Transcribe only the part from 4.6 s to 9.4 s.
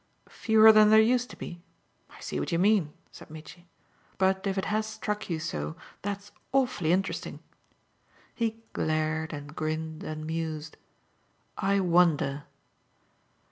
has struck you so, that's awfully interesting." He glared